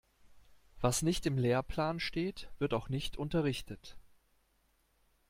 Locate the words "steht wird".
1.99-2.73